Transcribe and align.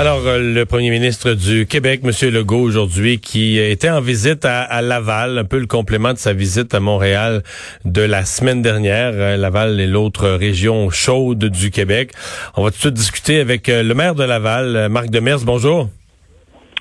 Alors, 0.00 0.26
euh, 0.26 0.38
le 0.38 0.64
premier 0.64 0.88
ministre 0.88 1.34
du 1.34 1.66
Québec, 1.66 2.00
M. 2.02 2.30
Legault, 2.30 2.62
aujourd'hui, 2.62 3.20
qui 3.20 3.58
était 3.58 3.90
en 3.90 4.00
visite 4.00 4.46
à, 4.46 4.80
Laval, 4.80 5.36
un 5.36 5.44
peu 5.44 5.58
le 5.58 5.66
complément 5.66 6.14
de 6.14 6.18
sa 6.18 6.32
visite 6.32 6.72
à 6.72 6.80
Montréal 6.80 7.42
de 7.84 8.00
la 8.00 8.24
semaine 8.24 8.62
dernière. 8.62 9.12
Euh, 9.12 9.36
Laval 9.36 9.78
est 9.78 9.86
l'autre 9.86 10.26
région 10.30 10.88
chaude 10.88 11.44
du 11.44 11.70
Québec. 11.70 12.12
On 12.56 12.64
va 12.64 12.70
tout 12.70 12.76
de 12.76 12.80
suite 12.80 12.94
discuter 12.94 13.40
avec 13.40 13.68
euh, 13.68 13.82
le 13.82 13.92
maire 13.92 14.14
de 14.14 14.24
Laval, 14.24 14.88
Marc 14.88 15.10
Demers. 15.10 15.40
Bonjour. 15.44 15.90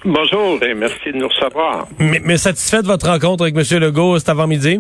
Bonjour 0.06 0.64
et 0.64 0.74
merci 0.74 1.12
de 1.12 1.18
nous 1.18 1.28
recevoir. 1.28 1.90
Mais, 2.00 2.22
mais 2.24 2.38
satisfait 2.38 2.82
de 2.82 2.88
votre 2.88 3.10
rencontre 3.10 3.44
avec 3.44 3.54
M. 3.54 3.80
Legault 3.82 4.18
cet 4.18 4.30
avant-midi? 4.30 4.80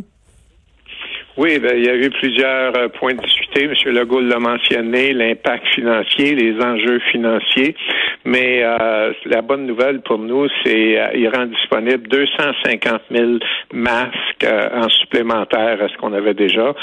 Oui, 1.39 1.57
ben, 1.57 1.71
il 1.73 1.85
y 1.85 1.89
a 1.89 1.95
eu 1.95 2.09
plusieurs 2.09 2.75
euh, 2.75 2.89
points 2.89 3.13
de 3.13 3.21
discuter. 3.21 3.63
M. 3.63 3.73
Legault 3.93 4.19
l'a 4.19 4.39
mentionné, 4.39 5.13
l'impact 5.13 5.65
financier, 5.73 6.35
les 6.35 6.61
enjeux 6.61 6.99
financiers. 7.13 7.77
Mais 8.25 8.61
euh, 8.61 9.13
la 9.25 9.41
bonne 9.41 9.65
nouvelle 9.65 10.01
pour 10.01 10.19
nous, 10.19 10.49
c'est 10.65 10.99
euh, 10.99 11.07
il 11.15 11.29
rend 11.29 11.45
disponible 11.45 12.09
250 12.09 13.01
000 13.09 13.31
masques 13.71 14.45
en 14.45 14.89
supplémentaire 14.89 15.81
à 15.81 15.87
ce 15.87 15.95
qu'on 15.97 16.11
avait 16.11 16.33
déjà 16.33 16.73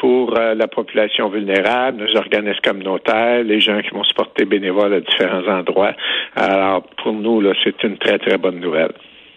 pour 0.00 0.32
la 0.32 0.66
population 0.66 1.28
vulnérable, 1.28 2.02
nos 2.02 2.16
organismes 2.16 2.60
communautaires, 2.64 3.44
les 3.44 3.60
gens 3.60 3.80
qui 3.82 3.90
vont 3.90 4.04
se 4.04 4.14
porter 4.14 4.46
bénévoles 4.46 4.94
à 4.94 5.00
différents 5.00 5.46
endroits. 5.46 5.94
Alors, 6.34 6.82
pour 7.02 7.12
nous, 7.12 7.40
là, 7.40 7.52
c'est 7.62 7.82
une 7.84 7.98
très, 7.98 8.18
très 8.18 8.36
bonne 8.36 8.58
nouvelle. 8.58 8.92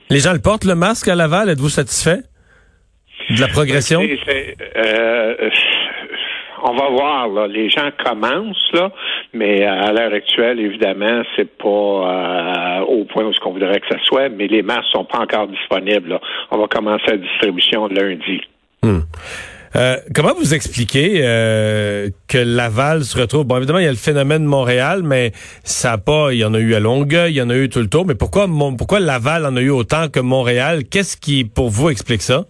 Les 0.09 0.19
gens 0.19 0.33
le 0.33 0.39
portent, 0.39 0.65
le 0.65 0.75
masque 0.75 1.07
à 1.07 1.15
Laval. 1.15 1.49
Êtes-vous 1.49 1.69
satisfait? 1.69 2.32
De 3.29 3.39
la 3.39 3.47
progression? 3.47 4.01
Euh, 4.01 5.49
on 6.63 6.73
va 6.73 6.89
voir, 6.89 7.27
là. 7.29 7.47
Les 7.47 7.69
gens 7.69 7.89
commencent, 8.03 8.71
là, 8.73 8.91
mais 9.33 9.63
à 9.63 9.91
l'heure 9.91 10.13
actuelle, 10.13 10.59
évidemment, 10.59 11.23
c'est 11.35 11.49
pas 11.57 11.67
euh, 11.67 12.79
au 12.81 13.05
point 13.05 13.23
où 13.25 13.33
ce 13.33 13.39
qu'on 13.39 13.53
voudrait 13.53 13.79
que 13.79 13.87
ça 13.89 13.99
soit, 14.05 14.29
mais 14.29 14.47
les 14.47 14.61
masques 14.61 14.89
sont 14.91 15.05
pas 15.05 15.19
encore 15.19 15.47
disponibles. 15.47 16.19
On 16.51 16.57
va 16.57 16.67
commencer 16.67 17.03
la 17.07 17.17
distribution 17.17 17.87
lundi. 17.87 18.41
Hmm. 18.81 18.99
Euh, 19.75 19.95
comment 20.13 20.35
vous 20.35 20.53
expliquez 20.53 21.21
que 22.27 22.37
Laval 22.37 23.03
se 23.03 23.19
retrouve? 23.19 23.45
Bon, 23.45 23.57
évidemment, 23.57 23.79
il 23.79 23.85
y 23.85 23.87
a 23.87 23.91
le 23.91 23.97
phénomène 23.97 24.43
de 24.43 24.47
Montréal, 24.47 25.01
mais 25.03 25.31
ça 25.63 25.93
a 25.93 25.97
pas. 25.97 26.31
Il 26.31 26.37
y 26.37 26.45
en 26.45 26.53
a 26.53 26.59
eu 26.59 26.75
à 26.75 26.79
Longueuil, 26.79 27.31
il 27.31 27.37
y 27.37 27.41
en 27.41 27.49
a 27.49 27.55
eu 27.55 27.69
tout 27.69 27.79
le 27.79 27.89
tour. 27.89 28.05
Mais 28.05 28.15
pourquoi, 28.15 28.47
pourquoi 28.77 28.99
Laval 28.99 29.45
en 29.45 29.55
a 29.55 29.61
eu 29.61 29.71
autant 29.71 30.09
que 30.09 30.19
Montréal? 30.19 30.83
Qu'est-ce 30.89 31.17
qui, 31.17 31.43
pour 31.43 31.69
vous, 31.69 31.89
explique 31.89 32.21
ça? 32.21 32.45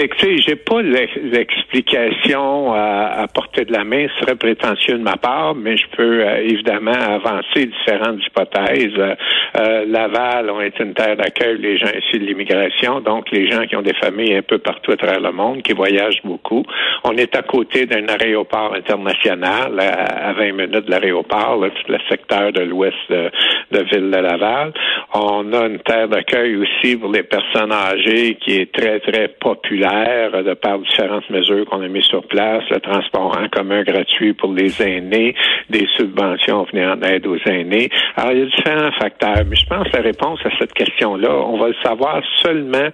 Écoutez, 0.00 0.38
j'ai 0.38 0.54
pas 0.54 0.80
l'explication 0.80 2.72
à, 2.72 3.26
portée 3.34 3.64
de 3.64 3.72
la 3.72 3.82
main, 3.82 4.06
ce 4.14 4.20
serait 4.20 4.36
prétentieux 4.36 4.96
de 4.96 5.02
ma 5.02 5.16
part, 5.16 5.56
mais 5.56 5.76
je 5.76 5.88
peux 5.96 6.24
euh, 6.24 6.36
évidemment 6.36 6.92
avancer 6.92 7.66
différentes 7.66 8.20
hypothèses. 8.24 8.92
Euh, 8.96 9.16
euh, 9.58 9.84
Laval 9.88 10.50
ont 10.50 10.60
été 10.60 10.84
une 10.84 10.94
terre 10.94 11.16
d'accueil 11.16 11.58
les 11.58 11.78
gens 11.78 11.88
issus 11.88 12.20
de 12.20 12.26
l'immigration, 12.26 13.00
donc 13.00 13.28
les 13.32 13.50
gens 13.50 13.66
qui 13.66 13.74
ont 13.74 13.82
des 13.82 13.94
familles 13.94 14.36
un 14.36 14.42
peu 14.42 14.58
partout 14.58 14.92
à 14.92 14.96
travers 14.96 15.18
le 15.18 15.32
monde, 15.32 15.62
qui 15.62 15.72
voyagent 15.72 16.22
beaucoup. 16.22 16.62
On 17.02 17.16
est 17.16 17.34
à 17.34 17.42
côté 17.42 17.86
d'un 17.86 18.06
aéroport 18.06 18.74
international 18.76 19.80
à, 19.80 20.32
20 20.32 20.52
minutes 20.52 20.86
de 20.86 20.90
l'aéroport, 20.92 21.58
tout 21.74 21.92
le 21.92 21.98
secteur 22.08 22.52
de 22.52 22.60
l'ouest 22.60 22.94
de, 23.10 23.32
de 23.70 23.80
ville 23.80 24.10
de 24.10 24.18
Laval. 24.18 24.72
On 25.14 25.52
a 25.52 25.66
une 25.66 25.78
terre 25.80 26.08
d'accueil 26.08 26.56
aussi 26.56 26.96
pour 26.96 27.10
les 27.12 27.22
personnes 27.22 27.72
âgées 27.72 28.36
qui 28.36 28.56
est 28.56 28.72
très, 28.72 29.00
très 29.00 29.28
populaire 29.28 30.42
de 30.42 30.54
par 30.54 30.78
différentes 30.78 31.28
mesures 31.30 31.66
qu'on 31.66 31.82
a 31.82 31.88
mises 31.88 32.04
sur 32.04 32.26
place, 32.26 32.64
le 32.70 32.80
transport 32.80 33.36
en 33.38 33.48
commun 33.48 33.82
gratuit 33.82 34.32
pour 34.34 34.52
les 34.52 34.82
aînés, 34.82 35.34
des 35.70 35.86
subventions 35.96 36.66
venant 36.72 36.94
en 36.94 37.02
aide 37.02 37.26
aux 37.26 37.38
aînés. 37.46 37.90
Alors, 38.16 38.32
il 38.32 38.38
y 38.38 38.42
a 38.42 38.46
différents 38.46 38.92
facteurs, 38.92 39.44
mais 39.46 39.56
je 39.56 39.66
pense 39.66 39.88
que 39.88 39.96
la 39.96 40.02
réponse 40.02 40.40
à 40.44 40.50
cette 40.58 40.72
question-là, 40.72 41.30
on 41.30 41.58
va 41.58 41.68
le 41.68 41.76
savoir 41.82 42.22
seulement 42.42 42.88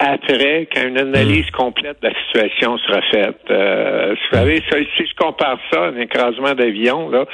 après 0.00 0.66
qu'une 0.66 0.96
analyse 0.96 1.46
hmm. 1.48 1.56
complète 1.56 1.98
de 2.02 2.08
la 2.08 2.14
situation 2.24 2.78
sera 2.78 3.02
faite. 3.02 3.42
Euh, 3.50 4.14
vous 4.14 4.36
savez, 4.36 4.62
si 4.96 5.06
je 5.06 5.14
compare 5.14 5.58
ça 5.70 5.84
à 5.84 5.88
un 5.88 5.96
écrasement 5.96 6.54
d'avion, 6.54 7.10
là, 7.10 7.26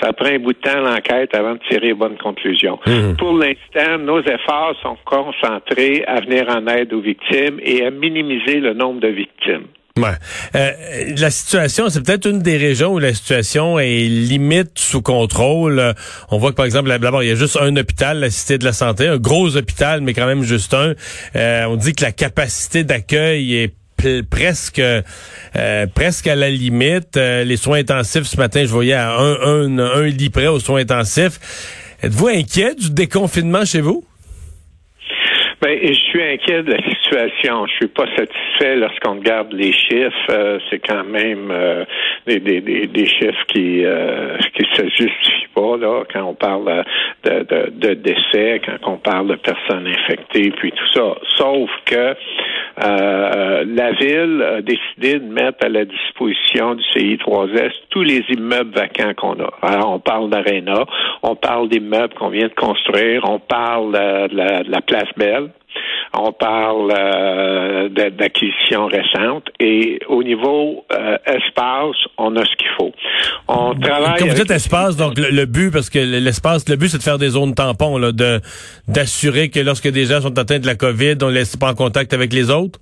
ça 0.00 0.12
prend 0.14 0.30
un 0.30 0.38
bout 0.38 0.54
de 0.54 0.58
temps 0.58 0.80
l'enquête 0.80 1.36
avant 1.36 1.52
de 1.52 1.60
tirer 1.68 1.90
une 1.90 1.98
bonne 1.98 2.16
conclusion. 2.16 2.80
Hmm. 2.86 3.14
Pour 3.18 3.34
l'instant, 3.34 3.98
nos 3.98 4.20
efforts 4.22 4.74
sont 4.82 4.96
concentrés 5.04 6.02
à 6.06 6.20
venir 6.20 6.48
en 6.48 6.66
aide 6.66 6.94
aux 6.94 7.00
victimes 7.00 7.60
et 7.62 7.84
à 7.84 7.90
minimiser 7.90 8.58
le 8.58 8.72
nombre 8.72 9.00
de 9.00 9.08
victimes. 9.08 9.66
Ouais. 9.96 10.08
Euh, 10.56 10.72
la 11.18 11.30
situation, 11.30 11.88
c'est 11.88 12.00
peut-être 12.00 12.26
une 12.26 12.40
des 12.40 12.56
régions 12.56 12.94
où 12.94 12.98
la 12.98 13.14
situation 13.14 13.78
est 13.78 14.08
limite 14.08 14.72
sous 14.76 15.02
contrôle. 15.02 15.94
On 16.32 16.38
voit 16.38 16.50
que, 16.50 16.56
par 16.56 16.66
exemple, 16.66 16.88
d'abord, 16.88 17.22
il 17.22 17.28
y 17.28 17.30
a 17.30 17.36
juste 17.36 17.56
un 17.60 17.76
hôpital, 17.76 18.18
la 18.18 18.28
Cité 18.28 18.58
de 18.58 18.64
la 18.64 18.72
Santé, 18.72 19.06
un 19.06 19.18
gros 19.18 19.56
hôpital, 19.56 20.00
mais 20.00 20.12
quand 20.12 20.26
même 20.26 20.42
juste 20.42 20.74
un. 20.74 20.94
Euh, 21.36 21.64
on 21.66 21.76
dit 21.76 21.92
que 21.92 22.02
la 22.02 22.10
capacité 22.10 22.82
d'accueil 22.82 23.54
est 23.54 23.74
presque 24.28 24.80
euh, 24.80 25.86
presque 25.94 26.26
à 26.26 26.34
la 26.34 26.50
limite. 26.50 27.14
les 27.14 27.56
soins 27.56 27.78
intensifs, 27.78 28.24
ce 28.24 28.36
matin, 28.36 28.62
je 28.62 28.72
voyais 28.72 28.94
à 28.94 29.12
un, 29.12 29.34
un, 29.42 29.78
un 29.78 30.06
lit 30.06 30.28
près 30.28 30.48
aux 30.48 30.58
soins 30.58 30.80
intensifs. 30.80 31.38
Êtes-vous 32.02 32.26
inquiet 32.26 32.74
du 32.74 32.90
déconfinement 32.90 33.64
chez 33.64 33.80
vous? 33.80 34.04
Ben, 35.64 35.78
je 35.82 35.94
suis 35.94 36.22
inquiet 36.22 36.62
de 36.62 36.72
la 36.72 36.82
situation. 36.82 37.66
Je 37.66 37.72
suis 37.72 37.86
pas 37.86 38.04
satisfait 38.14 38.76
lorsqu'on 38.76 39.14
regarde 39.14 39.50
les 39.54 39.72
chiffres. 39.72 40.28
Euh, 40.28 40.58
c'est 40.68 40.78
quand 40.78 41.04
même 41.04 41.50
euh, 41.50 41.86
des, 42.26 42.38
des, 42.38 42.60
des, 42.60 43.06
chiffres 43.06 43.46
qui 43.48 43.82
euh, 43.82 44.36
qui 44.54 44.66
se 44.74 44.82
justifient 44.90 45.43
quand 46.12 46.22
on 46.22 46.34
parle 46.34 46.84
de, 47.24 47.30
de, 47.42 47.70
de, 47.70 47.94
décès, 47.94 48.60
quand 48.64 48.92
on 48.92 48.96
parle 48.96 49.28
de 49.28 49.36
personnes 49.36 49.86
infectées, 49.86 50.50
puis 50.56 50.72
tout 50.72 50.92
ça. 50.92 51.14
Sauf 51.36 51.70
que 51.86 52.14
euh, 52.82 53.64
la 53.66 53.92
ville 53.92 54.42
a 54.42 54.62
décidé 54.62 55.20
de 55.20 55.32
mettre 55.32 55.64
à 55.64 55.68
la 55.68 55.84
disposition 55.84 56.74
du 56.74 56.82
CI3S 56.94 57.72
tous 57.90 58.02
les 58.02 58.24
immeubles 58.30 58.74
vacants 58.74 59.14
qu'on 59.16 59.34
a. 59.40 59.50
Alors, 59.62 59.92
on 59.92 60.00
parle 60.00 60.30
d'Arena, 60.30 60.84
on 61.22 61.36
parle 61.36 61.68
d'immeubles 61.68 62.14
qu'on 62.14 62.30
vient 62.30 62.48
de 62.48 62.54
construire, 62.54 63.22
on 63.28 63.38
parle 63.38 63.92
de 63.92 64.36
la, 64.36 64.62
de 64.62 64.70
la 64.70 64.80
place 64.80 65.08
Belle. 65.16 65.50
On 66.16 66.32
parle 66.32 66.92
euh, 66.96 67.88
d'acquisition 67.88 68.86
récente 68.86 69.48
et 69.60 69.98
au 70.08 70.22
niveau 70.22 70.84
euh, 70.92 71.16
espace, 71.26 71.96
on 72.18 72.36
a 72.36 72.44
ce 72.44 72.56
qu'il 72.56 72.68
faut. 72.78 72.92
On 73.48 73.74
travaille. 73.74 74.20
Quand 74.20 74.26
vous 74.26 74.34
dites 74.34 74.50
espace, 74.50 74.96
donc 74.96 75.18
le, 75.18 75.44
but, 75.44 75.70
parce 75.70 75.90
que 75.90 75.98
l'espace, 75.98 76.68
le 76.68 76.76
but, 76.76 76.88
c'est 76.88 76.98
de 76.98 77.02
faire 77.02 77.18
des 77.18 77.30
zones 77.30 77.54
tampons, 77.54 77.98
là, 77.98 78.12
de 78.12 78.40
d'assurer 78.88 79.50
que 79.50 79.60
lorsque 79.60 79.88
des 79.88 80.06
gens 80.06 80.20
sont 80.20 80.38
atteints 80.38 80.58
de 80.58 80.66
la 80.66 80.74
COVID, 80.74 81.16
on 81.22 81.28
ne 81.28 81.32
laisse 81.32 81.56
pas 81.56 81.70
en 81.70 81.74
contact 81.74 82.12
avec 82.12 82.32
les 82.32 82.50
autres? 82.50 82.78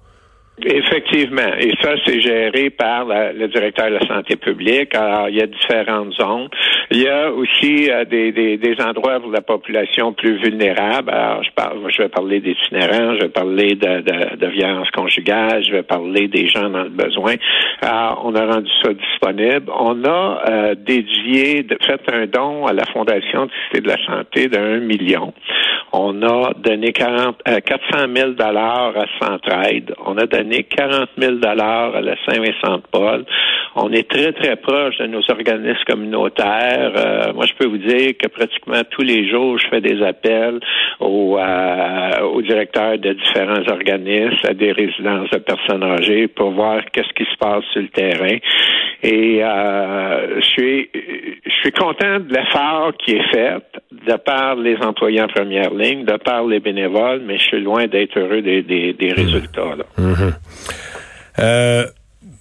Effectivement. 0.60 1.54
Et 1.58 1.72
ça, 1.80 1.94
c'est 2.04 2.20
géré 2.20 2.68
par 2.68 3.06
le 3.06 3.48
directeur 3.48 3.86
de 3.86 3.94
la 3.94 4.06
santé 4.06 4.36
publique. 4.36 4.94
Alors, 4.94 5.28
il 5.30 5.36
y 5.36 5.40
a 5.40 5.46
différentes 5.46 6.12
zones. 6.12 6.48
Il 6.90 7.00
y 7.00 7.08
a 7.08 7.32
aussi 7.32 7.90
euh, 7.90 8.04
des, 8.04 8.32
des, 8.32 8.58
des, 8.58 8.76
endroits 8.82 9.18
pour 9.18 9.30
la 9.30 9.40
population 9.40 10.12
plus 10.12 10.36
vulnérable. 10.36 11.10
Alors, 11.10 11.42
je, 11.42 11.50
parle, 11.52 11.78
je 11.88 12.02
vais 12.02 12.10
parler 12.10 12.40
des 12.40 12.50
itinérants, 12.50 13.14
je 13.14 13.20
vais 13.20 13.28
parler 13.30 13.74
de, 13.76 14.02
de, 14.02 14.36
de 14.36 14.46
violence 14.48 14.90
conjugale, 14.90 15.64
je 15.64 15.72
vais 15.72 15.82
parler 15.82 16.28
des 16.28 16.48
gens 16.48 16.68
dans 16.68 16.82
le 16.82 16.90
besoin. 16.90 17.34
Alors, 17.80 18.22
on 18.26 18.34
a 18.34 18.44
rendu 18.46 18.70
ça 18.82 18.92
disponible. 18.92 19.70
On 19.74 20.04
a 20.04 20.42
euh, 20.50 20.74
dédié, 20.74 21.62
de, 21.62 21.78
fait 21.82 22.00
un 22.12 22.26
don 22.26 22.66
à 22.66 22.74
la 22.74 22.84
Fondation 22.92 23.46
du 23.46 23.52
Cité 23.64 23.80
de 23.80 23.88
la 23.88 24.04
Santé 24.04 24.48
d'un 24.48 24.80
million. 24.80 25.32
On 25.94 26.22
a 26.22 26.52
donné 26.54 26.92
40, 26.92 27.42
400 27.44 28.06
000 28.14 28.30
dollars 28.30 28.94
à 28.96 29.04
Centraide. 29.20 29.94
On 30.06 30.16
a 30.16 30.24
donné 30.26 30.64
40 30.64 31.10
000 31.18 31.34
dollars 31.34 31.94
à 31.94 32.00
la 32.00 32.14
Saint-Vincent-de-Paul. 32.26 33.26
On 33.76 33.92
est 33.92 34.08
très, 34.08 34.32
très 34.32 34.56
proche 34.56 34.96
de 34.98 35.06
nos 35.06 35.22
organismes 35.30 35.84
communautaires. 35.86 36.92
Euh, 36.96 37.32
moi, 37.34 37.44
je 37.46 37.52
peux 37.58 37.66
vous 37.66 37.78
dire 37.78 38.12
que 38.18 38.28
pratiquement 38.28 38.82
tous 38.90 39.02
les 39.02 39.28
jours, 39.28 39.58
je 39.58 39.68
fais 39.68 39.82
des 39.82 40.02
appels 40.02 40.60
aux, 41.00 41.38
euh, 41.38 42.42
directeurs 42.42 42.98
de 42.98 43.12
différents 43.12 43.66
organismes, 43.70 44.46
à 44.48 44.54
des 44.54 44.72
résidences 44.72 45.30
de 45.30 45.38
personnes 45.38 45.82
âgées 45.82 46.26
pour 46.28 46.52
voir 46.52 46.80
qu'est-ce 46.92 47.12
qui 47.14 47.30
se 47.30 47.36
passe 47.38 47.64
sur 47.72 47.82
le 47.82 47.88
terrain. 47.88 48.36
Et 49.02 49.42
euh, 49.42 50.40
je 50.40 50.44
suis 50.44 50.90
je 50.94 51.50
suis 51.60 51.72
content 51.72 52.20
de 52.20 52.32
l'effort 52.32 52.92
qui 53.04 53.12
est 53.12 53.32
fait 53.32 53.62
de 54.06 54.16
par 54.16 54.54
les 54.56 54.76
employés 54.76 55.20
en 55.22 55.28
première 55.28 55.74
ligne, 55.74 56.04
de 56.04 56.16
par 56.18 56.44
les 56.46 56.60
bénévoles, 56.60 57.22
mais 57.26 57.38
je 57.38 57.42
suis 57.42 57.60
loin 57.60 57.86
d'être 57.86 58.16
heureux 58.18 58.42
des, 58.42 58.62
des, 58.62 58.92
des 58.92 59.12
résultats. 59.12 59.74
Là. 59.76 59.84
Mhm. 59.98 60.34
Euh, 61.38 61.84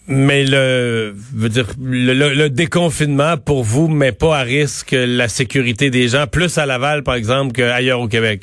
mais 0.07 0.43
le, 0.43 1.13
veut 1.15 1.49
dire, 1.49 1.65
le, 1.81 2.13
le, 2.13 2.49
déconfinement 2.49 3.37
pour 3.37 3.63
vous 3.63 3.87
met 3.87 4.11
pas 4.11 4.37
à 4.37 4.41
risque 4.41 4.95
la 4.97 5.27
sécurité 5.27 5.89
des 5.89 6.09
gens, 6.09 6.27
plus 6.27 6.57
à 6.57 6.65
Laval, 6.65 7.03
par 7.03 7.15
exemple, 7.15 7.53
qu'ailleurs 7.53 8.01
au 8.01 8.07
Québec? 8.07 8.41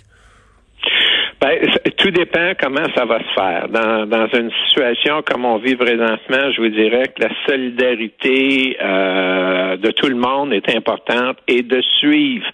Ben, 1.41 1.57
tout 1.99 2.11
dépend 2.11 2.53
comment 2.61 2.87
ça 2.97 3.05
va 3.05 3.21
se 3.21 3.33
faire. 3.35 3.69
Dans, 3.69 4.07
dans 4.07 4.27
une 4.37 4.51
situation 4.67 5.23
comme 5.23 5.45
on 5.45 5.59
vit 5.59 5.77
présentement, 5.77 6.51
je 6.51 6.61
vous 6.61 6.69
dirais 6.69 7.05
que 7.15 7.23
la 7.23 7.31
solidarité 7.47 8.77
euh, 8.83 9.77
de 9.77 9.91
tout 9.93 10.09
le 10.09 10.17
monde 10.17 10.53
est 10.53 10.69
importante 10.75 11.39
et 11.47 11.63
de 11.63 11.81
suivre 12.01 12.47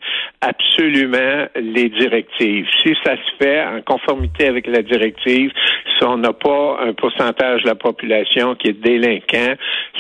absolument 0.44 1.46
les 1.56 1.88
directives. 1.88 2.66
Si 2.82 2.94
ça 3.04 3.16
se 3.16 3.44
fait 3.44 3.64
en 3.64 3.80
conformité 3.82 4.46
avec 4.46 4.66
la 4.66 4.82
directive, 4.82 5.50
si 5.96 6.04
on 6.04 6.18
n'a 6.18 6.32
pas 6.32 6.80
un 6.80 6.92
pourcentage 6.92 7.62
de 7.62 7.68
la 7.68 7.74
population 7.74 8.54
qui 8.54 8.68
est 8.68 8.80
délinquant, 8.80 9.54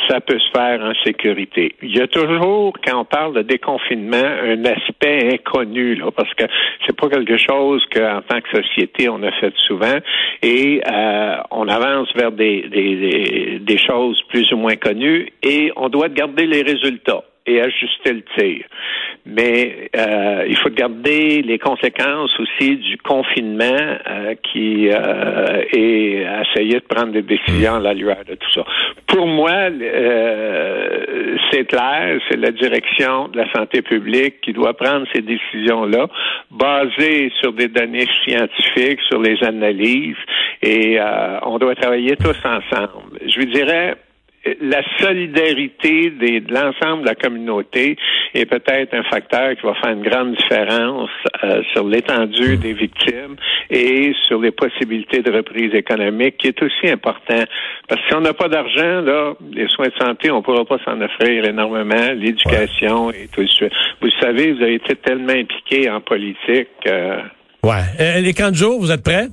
ça 0.08 0.20
peut 0.20 0.38
se 0.38 0.50
faire 0.54 0.80
en 0.82 0.92
sécurité. 1.04 1.74
Il 1.82 1.96
y 1.96 2.00
a 2.00 2.06
toujours, 2.06 2.74
quand 2.84 3.00
on 3.00 3.04
parle 3.04 3.34
de 3.34 3.42
déconfinement, 3.42 4.16
un 4.16 4.64
aspect 4.66 5.34
inconnu, 5.34 5.94
là, 5.94 6.10
parce 6.10 6.32
que 6.34 6.44
c'est 6.86 6.96
pas 6.96 7.08
quelque 7.08 7.38
chose 7.38 7.82
qu'en 7.92 8.20
tant 8.28 8.40
que 8.40 8.62
société 8.62 9.08
on 9.08 9.22
a 9.22 9.32
fait 9.32 9.54
souvent, 9.66 9.98
et 10.42 10.82
euh, 10.86 11.36
on 11.50 11.68
avance 11.68 12.08
vers 12.14 12.32
des, 12.32 13.78
choses 13.86 14.20
plus 14.28 14.52
ou 14.52 14.56
moins 14.56 14.76
connues, 14.76 15.30
et 15.42 15.72
on 15.76 15.88
doit 15.88 16.08
garder 16.08 16.46
les 16.46 16.62
résultats 16.62 17.24
et 17.46 17.60
ajuster 17.60 18.12
le 18.12 18.22
tir. 18.38 18.64
Mais 19.26 19.90
euh, 19.96 20.44
il 20.48 20.56
faut 20.58 20.70
garder 20.70 21.42
les 21.42 21.58
conséquences 21.58 22.30
aussi 22.38 22.76
du 22.76 22.98
confinement 22.98 23.64
euh, 23.64 24.34
qui 24.52 24.88
euh, 24.90 25.62
et 25.72 26.26
essayer 26.42 26.74
de 26.74 26.84
prendre 26.86 27.12
des 27.12 27.22
décisions 27.22 27.76
à 27.76 27.80
la 27.80 27.94
lueur 27.94 28.24
de 28.28 28.34
tout 28.34 28.50
ça. 28.54 28.64
Pour 29.06 29.26
moi, 29.26 29.50
euh, 29.50 31.36
c'est 31.50 31.66
clair, 31.66 32.20
c'est 32.28 32.38
la 32.38 32.50
direction 32.50 33.28
de 33.28 33.38
la 33.38 33.52
santé 33.52 33.82
publique 33.82 34.40
qui 34.40 34.52
doit 34.52 34.74
prendre 34.74 35.06
ces 35.14 35.22
décisions-là, 35.22 36.08
basées 36.50 37.32
sur 37.40 37.52
des 37.52 37.68
données 37.68 38.06
scientifiques, 38.24 39.00
sur 39.08 39.20
les 39.20 39.42
analyses, 39.42 40.16
et 40.62 40.98
euh, 41.00 41.38
on 41.42 41.58
doit 41.58 41.74
travailler 41.74 42.16
tous 42.16 42.38
ensemble. 42.44 43.18
Je 43.26 43.40
vous 43.40 43.46
dirais, 43.46 43.94
la 44.60 44.82
solidarité 45.00 46.10
des, 46.10 46.40
de 46.40 46.52
l'ensemble 46.52 47.02
de 47.02 47.08
la 47.08 47.14
communauté 47.14 47.96
est 48.34 48.46
peut-être 48.46 48.94
un 48.94 49.02
facteur 49.04 49.54
qui 49.56 49.66
va 49.66 49.74
faire 49.74 49.92
une 49.92 50.02
grande 50.02 50.36
différence 50.36 51.10
euh, 51.42 51.62
sur 51.72 51.86
l'étendue 51.86 52.56
des 52.56 52.72
victimes 52.72 53.36
et 53.70 54.12
sur 54.26 54.40
les 54.40 54.50
possibilités 54.50 55.22
de 55.22 55.32
reprise 55.32 55.74
économique, 55.74 56.36
qui 56.38 56.48
est 56.48 56.62
aussi 56.62 56.88
important. 56.88 57.44
Parce 57.88 58.00
que 58.00 58.08
si 58.08 58.14
on 58.14 58.20
n'a 58.20 58.34
pas 58.34 58.48
d'argent, 58.48 59.00
là, 59.00 59.34
les 59.52 59.68
soins 59.68 59.88
de 59.88 59.94
santé, 60.00 60.30
on 60.30 60.38
ne 60.38 60.42
pourra 60.42 60.64
pas 60.64 60.78
s'en 60.84 61.00
offrir 61.00 61.44
énormément, 61.44 62.12
l'éducation 62.14 63.10
et 63.10 63.28
tout 63.32 63.46
ça. 63.48 63.66
Vous 64.00 64.10
savez, 64.20 64.52
vous 64.52 64.62
avez 64.62 64.74
été 64.74 64.96
tellement 64.96 65.32
impliqué 65.32 65.90
en 65.90 66.00
politique. 66.00 66.68
Euh... 66.86 67.22
Ouais. 67.62 67.82
Euh, 68.00 68.20
les 68.20 68.34
camps 68.34 68.50
de 68.50 68.56
jour, 68.56 68.80
vous 68.80 68.90
êtes 68.90 69.02
prêts? 69.02 69.28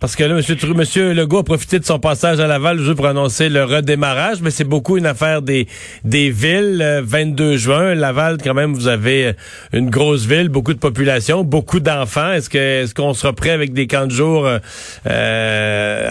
Parce 0.00 0.16
que 0.16 0.24
là, 0.24 0.34
monsieur, 0.34 0.56
monsieur 0.74 1.12
Legault 1.12 1.38
a 1.38 1.44
profité 1.44 1.78
de 1.78 1.84
son 1.84 2.00
passage 2.00 2.40
à 2.40 2.48
Laval 2.48 2.80
pour 2.96 3.06
annoncer 3.06 3.48
le 3.48 3.62
redémarrage, 3.62 4.40
mais 4.42 4.50
c'est 4.50 4.64
beaucoup 4.64 4.96
une 4.96 5.06
affaire 5.06 5.40
des, 5.40 5.68
des 6.02 6.30
villes. 6.30 7.02
22 7.04 7.56
juin, 7.56 7.94
Laval, 7.94 8.38
quand 8.42 8.54
même, 8.54 8.74
vous 8.74 8.88
avez 8.88 9.34
une 9.72 9.88
grosse 9.88 10.26
ville, 10.26 10.48
beaucoup 10.48 10.74
de 10.74 10.80
population, 10.80 11.44
beaucoup 11.44 11.78
d'enfants. 11.78 12.32
Est-ce 12.32 12.50
que 12.50 12.58
est-ce 12.58 12.92
qu'on 12.94 13.14
sera 13.14 13.32
prêt 13.32 13.50
avec 13.50 13.72
des 13.72 13.86
camps 13.86 14.06
de 14.06 14.12
jour 14.12 14.46
euh, 14.46 14.58
euh 15.06 16.10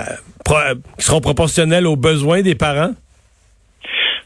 qui 0.98 1.06
seront 1.06 1.20
proportionnels 1.20 1.86
aux 1.88 1.98
besoins 1.98 2.42
des 2.42 2.56
parents? 2.56 2.94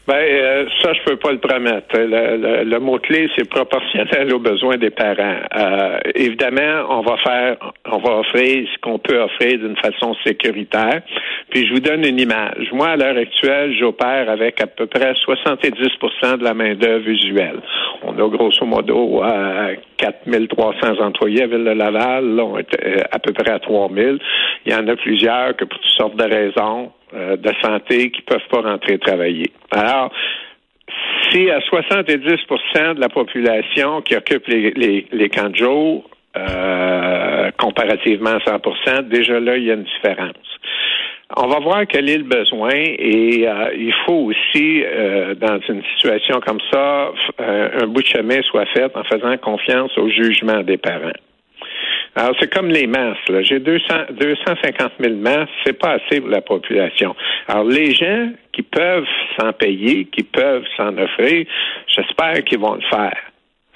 Ben, 0.08 0.14
euh, 0.16 0.66
ça, 0.80 0.92
je 0.94 1.02
peux 1.04 1.16
pas 1.16 1.30
le 1.30 1.38
promettre. 1.38 1.96
Le, 1.96 2.64
le, 2.64 2.80
mot-clé, 2.80 3.30
c'est 3.36 3.48
proportionnel 3.48 4.34
aux 4.34 4.40
besoins 4.40 4.76
des 4.76 4.90
parents. 4.90 5.36
Euh, 5.56 5.98
évidemment, 6.16 6.86
on 6.90 7.02
va 7.02 7.16
faire, 7.18 7.56
on 7.88 7.98
va 7.98 8.18
offrir 8.18 8.66
ce 8.74 8.80
qu'on 8.80 8.98
peut 8.98 9.20
offrir 9.20 9.60
d'une 9.60 9.76
façon 9.76 10.16
sécuritaire. 10.26 11.02
Puis, 11.50 11.68
je 11.68 11.74
vous 11.74 11.80
donne 11.80 12.04
une 12.04 12.18
image. 12.18 12.72
Moi, 12.72 12.88
à 12.88 12.96
l'heure 12.96 13.16
actuelle, 13.16 13.76
j'opère 13.78 14.28
avec 14.28 14.60
à 14.60 14.66
peu 14.66 14.86
près 14.86 15.12
70% 15.12 16.38
de 16.38 16.44
la 16.44 16.54
main-d'œuvre 16.54 17.04
visuelle. 17.04 17.60
On 18.02 18.12
a 18.18 18.28
grosso 18.28 18.66
modo 18.66 19.22
euh, 19.22 19.76
4300 19.98 21.00
employés 21.00 21.44
à 21.44 21.46
Ville 21.46 21.64
de 21.64 21.70
Laval. 21.70 22.34
Là, 22.34 22.44
on 22.44 22.58
est 22.58 22.84
euh, 22.84 22.96
à 23.12 23.20
peu 23.20 23.32
près 23.32 23.52
à 23.52 23.60
3000. 23.60 24.18
Il 24.66 24.72
y 24.72 24.74
en 24.74 24.88
a 24.88 24.96
plusieurs 24.96 25.54
que 25.54 25.64
pour 25.64 25.78
toutes 25.78 25.92
sortes 25.92 26.16
de 26.16 26.24
raisons, 26.24 26.90
euh, 27.14 27.36
de 27.36 27.50
santé 27.62 28.10
qui 28.10 28.22
peuvent 28.22 28.46
pas 28.50 28.62
rentrer 28.62 28.98
travailler. 28.98 29.52
Alors, 29.70 30.10
si 31.30 31.50
à 31.50 31.58
70% 31.60 32.94
de 32.94 33.00
la 33.00 33.08
population 33.08 34.02
qui 34.02 34.16
occupe 34.16 34.46
les, 34.46 34.70
les, 34.72 35.06
les 35.12 35.28
camps 35.28 35.50
de 35.50 35.56
jour, 35.56 36.08
euh, 36.36 37.50
comparativement 37.58 38.30
à 38.30 38.40
100 38.40 39.02
déjà 39.02 39.40
là, 39.40 39.56
il 39.56 39.64
y 39.64 39.70
a 39.70 39.74
une 39.74 39.84
différence. 39.84 40.36
On 41.36 41.48
va 41.48 41.60
voir 41.60 41.82
quel 41.88 42.10
est 42.10 42.18
le 42.18 42.24
besoin 42.24 42.74
et 42.74 43.46
euh, 43.46 43.70
il 43.74 43.94
faut 44.04 44.30
aussi, 44.30 44.82
dans 45.40 45.60
une 45.68 45.82
situation 45.94 46.40
comme 46.40 46.60
ça, 46.70 47.12
un 47.38 47.86
bout 47.86 48.02
de 48.02 48.06
chemin 48.06 48.42
soit 48.42 48.66
fait 48.66 48.94
en 48.94 49.04
faisant 49.04 49.36
confiance 49.38 49.96
au 49.96 50.08
jugement 50.08 50.62
des 50.62 50.76
parents. 50.76 51.12
Alors, 52.14 52.34
c'est 52.38 52.52
comme 52.52 52.68
les 52.68 52.86
masses. 52.86 53.16
J'ai 53.40 53.58
200, 53.58 53.84
250 54.10 54.92
000 55.00 55.14
masses, 55.16 55.48
c'est 55.64 55.78
pas 55.78 55.92
assez 55.92 56.20
pour 56.20 56.28
la 56.28 56.42
population. 56.42 57.16
Alors, 57.48 57.64
les 57.64 57.94
gens 57.94 58.32
qui 58.52 58.62
peuvent 58.62 59.06
s'en 59.38 59.52
payer, 59.52 60.04
qui 60.06 60.22
peuvent 60.22 60.64
s'en 60.76 60.96
offrir, 60.98 61.46
j'espère 61.86 62.44
qu'ils 62.44 62.58
vont 62.58 62.74
le 62.74 62.82
faire. 62.90 63.16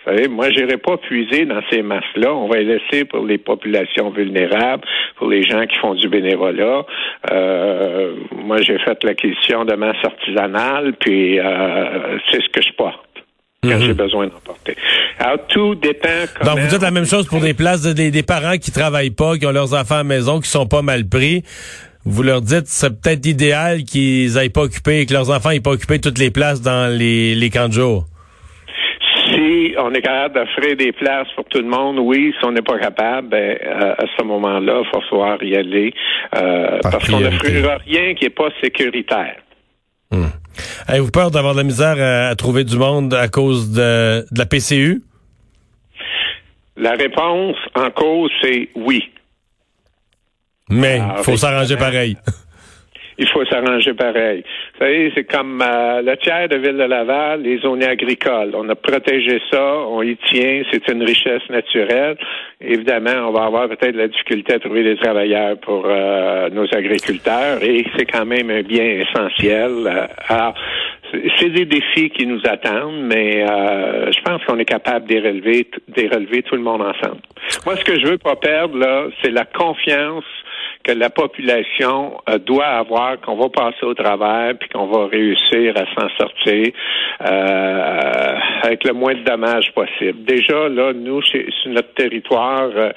Vous 0.07 0.13
savez, 0.13 0.29
moi, 0.29 0.51
j'irai 0.51 0.77
pas 0.77 0.99
puiser 0.99 1.47
dans 1.47 1.63
ces 1.71 1.83
masses-là. 1.83 2.33
On 2.33 2.47
va 2.47 2.59
les 2.59 2.79
laisser 2.79 3.07
pour 3.07 3.25
les 3.25 3.39
populations 3.39 4.11
vulnérables, 4.11 4.85
pour 5.17 5.29
les 5.29 5.43
gens 5.43 5.67
qui 5.67 5.77
font 5.79 5.95
du 5.95 6.09
bénévolat. 6.09 6.85
Euh, 7.33 8.15
moi, 8.33 8.61
j'ai 8.61 8.79
fait 8.79 9.03
l'acquisition 9.03 9.65
de 9.65 9.75
masses 9.75 10.05
artisanales, 10.05 10.93
puis 11.01 11.41
euh, 11.41 12.19
c'est 12.31 12.41
ce 12.41 12.49
que 12.51 12.63
je 12.63 12.73
porte 12.75 13.01
quand 13.63 13.81
j'ai 13.81 13.89
mhm. 13.89 13.95
besoin 13.95 14.27
d'en 14.27 14.39
porter. 14.45 14.77
Alors, 15.19 15.39
tout 15.49 15.75
dépend 15.75 16.09
comment... 16.39 16.55
Donc, 16.55 16.61
vous 16.61 16.69
dites 16.69 16.83
la 16.83 16.91
même 16.91 17.07
chose 17.07 17.27
pour 17.27 17.41
des 17.41 17.55
places 17.55 17.83
de, 17.83 17.93
des, 17.93 18.23
parents 18.23 18.59
qui 18.59 18.71
travaillent 18.71 19.11
pas, 19.11 19.37
qui 19.39 19.47
ont 19.47 19.53
leurs 19.53 19.75
enfants 19.75 19.95
à 19.95 19.99
la 19.99 20.05
maison, 20.05 20.41
qui 20.41 20.49
sont 20.49 20.67
pas 20.67 20.83
mal 20.83 21.09
pris. 21.09 21.43
Vous 22.05 22.23
leur 22.23 22.41
dites, 22.41 22.67
c'est 22.67 22.91
peut-être 23.01 23.27
idéal 23.27 23.83
qu'ils 23.83 24.39
aillent 24.39 24.51
pas 24.51 24.63
occuper, 24.63 25.07
que 25.07 25.13
leurs 25.13 25.31
enfants 25.31 25.51
aient 25.51 25.61
pas 25.61 25.73
occupé 25.73 25.99
toutes 25.99 26.19
les 26.19 26.31
places 26.31 26.61
dans 26.61 26.93
les, 26.97 27.35
les 27.35 27.51
camps 27.51 27.69
de 27.69 27.73
jour. 27.73 28.05
Si 29.33 29.75
on 29.79 29.93
est 29.93 30.03
capable 30.03 30.35
d'offrir 30.35 30.77
des 30.77 30.93
places 30.93 31.29
pour 31.35 31.45
tout 31.47 31.59
le 31.59 31.69
monde, 31.69 31.99
oui. 31.99 32.33
Si 32.39 32.47
on 32.47 32.53
n'est 32.53 32.63
pas 32.63 32.79
capable, 32.79 33.29
ben, 33.29 33.59
à 33.99 34.05
ce 34.17 34.25
moment-là, 34.25 34.83
il 34.85 34.99
va 34.99 35.07
falloir 35.09 35.43
y 35.43 35.57
aller. 35.57 35.93
Euh, 36.37 36.79
parce 36.83 37.11
qu'on 37.11 37.21
n'offrira 37.21 37.79
rien 37.87 38.15
qui 38.15 38.25
n'est 38.25 38.31
pas 38.31 38.49
sécuritaire. 38.63 39.37
Hmm. 40.11 40.27
Avez-vous 40.87 41.11
peur 41.11 41.31
d'avoir 41.31 41.55
de 41.55 41.59
la 41.59 41.65
misère 41.65 41.97
à, 42.01 42.35
trouver 42.37 42.65
du 42.65 42.77
monde 42.77 43.13
à 43.15 43.29
cause 43.29 43.73
de, 43.73 44.25
la 44.37 44.47
PCU? 44.47 45.03
La 46.77 46.93
réponse 46.93 47.57
en 47.75 47.91
cause, 47.91 48.31
c'est 48.43 48.69
oui. 48.75 49.11
Mais 50.69 51.01
il 51.19 51.25
faut 51.25 51.37
s'arranger 51.37 51.77
pareil. 51.77 52.17
Il 53.19 53.29
faut 53.29 53.45
s'arranger 53.47 53.95
pareil. 53.95 54.45
Vous 54.75 54.85
savez, 54.85 55.13
c'est 55.15 55.25
comme 55.25 55.63
euh, 55.63 56.03
le 56.03 56.17
tiers 56.19 56.49
de 56.49 56.57
Ville 56.57 56.77
de 56.77 56.85
Laval, 56.85 57.43
les 57.43 57.59
zones 57.59 57.83
agricoles. 57.83 58.53
On 58.55 58.69
a 58.69 58.75
protégé 58.75 59.41
ça, 59.51 59.79
on 59.89 60.03
y 60.03 60.17
tient, 60.17 60.63
c'est 60.71 60.87
une 60.89 61.03
richesse 61.03 61.49
naturelle. 61.49 62.17
Évidemment, 62.61 63.29
on 63.29 63.33
va 63.33 63.45
avoir 63.45 63.69
peut-être 63.69 63.97
la 63.97 64.09
difficulté 64.09 64.55
à 64.55 64.59
trouver 64.59 64.83
des 64.83 64.97
travailleurs 64.97 65.59
pour 65.59 65.85
euh, 65.87 66.51
nos 66.51 66.67
agriculteurs 66.73 67.63
et 67.63 67.85
c'est 67.97 68.07
quand 68.07 68.27
même 68.27 68.51
un 68.51 68.63
bien 68.63 68.85
essentiel. 68.85 69.73
Euh, 69.87 70.07
alors, 70.29 70.55
c'est 71.39 71.51
des 71.51 71.65
défis 71.65 72.11
qui 72.11 72.27
nous 72.27 72.41
attendent, 72.45 73.01
mais 73.01 73.47
je 73.47 74.21
pense 74.23 74.45
qu'on 74.45 74.59
est 74.59 74.65
capable 74.65 75.07
de 75.07 75.15
relever, 75.15 75.69
relever 75.97 76.43
tout 76.43 76.57
le 76.57 76.63
monde 76.63 76.83
ensemble. 76.83 77.21
Moi, 77.65 77.77
ce 77.77 77.85
que 77.85 77.99
je 77.99 78.07
veux 78.07 78.19
pas 78.19 78.35
perdre, 78.35 78.77
là, 78.77 79.07
c'est 79.23 79.31
la 79.31 79.45
confiance 79.45 80.25
que 80.87 80.93
la 80.93 81.11
population 81.11 82.17
euh, 82.29 82.39
doit 82.39 82.67
avoir, 82.67 83.21
qu'on 83.21 83.35
va 83.35 83.49
passer 83.49 83.85
au 83.85 83.95
travers, 83.95 84.57
puis 84.59 84.69
qu'on 84.69 84.87
va 84.87 85.09
réussir 85.09 85.75
à 85.77 85.85
s'en 85.95 86.09
sortir 86.17 86.69
euh, 87.29 88.39
avec 88.63 88.85
le 88.85 88.93
moins 88.93 89.15
de 89.15 89.25
dommages 89.25 89.73
possible. 89.75 90.25
Déjà, 90.25 90.69
là, 90.69 90.93
nous, 90.93 91.21
sur 91.23 91.43
notre 91.67 91.93
territoire, 91.95 92.71
euh, 92.77 92.93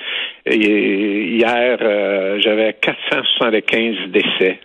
hier, 0.46 1.80
j'avais 2.40 2.74
475 2.74 3.96
décès. 4.10 4.60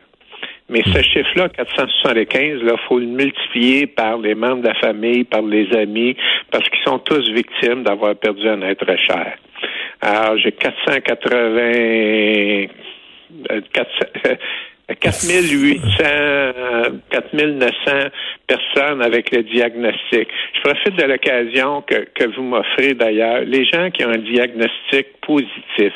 Mais 0.68 0.82
ce 0.82 0.98
hmm. 0.98 1.02
chiffre-là, 1.02 1.48
475, 1.48 2.60
il 2.62 2.72
faut 2.88 2.98
le 2.98 3.06
multiplier 3.06 3.86
par 3.86 4.18
les 4.18 4.34
membres 4.34 4.62
de 4.62 4.68
la 4.68 4.74
famille, 4.74 5.24
par 5.24 5.42
les 5.42 5.74
amis, 5.74 6.16
parce 6.50 6.68
qu'ils 6.68 6.84
sont 6.84 6.98
tous 6.98 7.30
victimes 7.30 7.84
d'avoir 7.84 8.14
perdu 8.16 8.46
un 8.48 8.60
être 8.62 8.86
cher. 8.96 9.36
Alors, 10.00 10.36
j'ai 10.38 10.52
480 10.52 12.68
4800, 15.00 15.80
4900 17.10 18.08
personnes 18.46 19.02
avec 19.02 19.30
le 19.34 19.42
diagnostic. 19.42 20.28
Je 20.54 20.60
profite 20.62 20.96
de 20.96 21.04
l'occasion 21.04 21.82
que, 21.82 22.06
que 22.14 22.24
vous 22.36 22.42
m'offrez 22.42 22.94
d'ailleurs. 22.94 23.40
Les 23.46 23.64
gens 23.64 23.90
qui 23.90 24.04
ont 24.04 24.10
un 24.10 24.18
diagnostic 24.18 25.06
positif, 25.22 25.92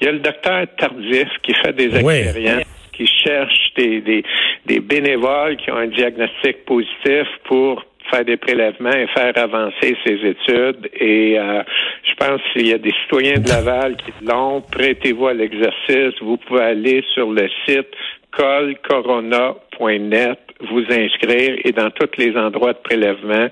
Il 0.00 0.06
y 0.06 0.08
a 0.08 0.12
le 0.12 0.18
docteur 0.20 0.66
Tardif 0.76 1.28
qui 1.42 1.54
fait 1.54 1.72
des 1.72 1.86
expériences. 1.96 2.64
qui 2.92 3.06
cherche 3.06 3.72
des, 3.76 4.00
des, 4.00 4.22
des 4.66 4.80
bénévoles 4.80 5.56
qui 5.56 5.70
ont 5.70 5.76
un 5.76 5.86
diagnostic 5.86 6.64
positif 6.66 7.26
pour 7.44 7.84
faire 8.10 8.24
des 8.24 8.36
prélèvements 8.36 8.92
et 8.92 9.06
faire 9.08 9.32
avancer 9.36 9.96
ses 10.04 10.14
études. 10.14 10.88
Et 10.98 11.38
euh, 11.38 11.62
je 12.04 12.14
pense 12.18 12.40
qu'il 12.52 12.68
y 12.68 12.72
a 12.72 12.78
des 12.78 12.92
citoyens 13.02 13.38
de 13.38 13.48
Laval 13.48 13.96
qui 13.96 14.12
l'ont. 14.24 14.62
Prêtez-vous 14.62 15.26
à 15.26 15.34
l'exercice. 15.34 16.14
Vous 16.20 16.38
pouvez 16.38 16.62
aller 16.62 17.04
sur 17.14 17.30
le 17.30 17.48
site 17.66 17.88
colcorona.net, 18.36 20.38
vous 20.70 20.84
inscrire 20.90 21.56
et 21.64 21.72
dans 21.72 21.90
tous 21.90 22.10
les 22.18 22.36
endroits 22.36 22.72
de 22.72 22.78
prélèvement, 22.84 23.48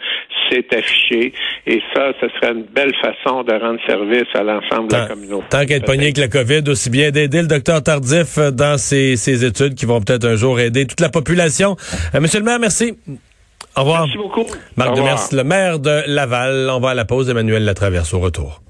c'est 0.51 0.73
affiché. 0.75 1.33
Et 1.67 1.81
ça, 1.95 2.13
ce 2.21 2.29
serait 2.29 2.53
une 2.53 2.65
belle 2.65 2.93
façon 3.01 3.43
de 3.43 3.53
rendre 3.53 3.81
service 3.87 4.29
à 4.35 4.43
l'ensemble 4.43 4.89
de 4.89 4.97
la 4.97 5.07
communauté. 5.07 5.47
Tant 5.51 5.65
qu'être 5.65 5.87
pogné 5.87 6.05
avec 6.05 6.19
la 6.19 6.29
COVID, 6.29 6.69
aussi 6.69 6.91
bien 6.91 7.11
d'aider 7.11 7.43
le 7.43 7.49
docteur 7.49 7.83
Tardif 7.83 8.39
dans 8.53 8.79
ses, 8.79 9.17
ses 9.17 9.45
études 9.45 9.75
qui 9.75 9.87
vont 9.87 10.01
peut-être 10.01 10.27
un 10.27 10.37
jour 10.37 10.61
aider 10.61 10.87
toute 10.87 11.01
la 11.01 11.09
population. 11.09 11.77
Euh, 12.15 12.21
monsieur 12.21 12.41
le 12.41 12.45
maire, 12.45 12.61
merci. 12.61 12.95
Au 13.76 13.80
revoir. 13.80 14.02
Merci 14.06 14.18
beaucoup. 14.18 14.45
Marc 14.76 14.97
Demers, 14.97 15.28
le 15.33 15.45
maire 15.45 15.78
de 15.78 16.02
Laval. 16.06 16.71
On 16.71 16.80
va 16.80 16.90
à 16.90 16.95
la 16.95 17.04
pause. 17.04 17.28
Emmanuel 17.28 17.64
Latraverse 17.64 18.14
au 18.14 18.21
retour. 18.21 18.62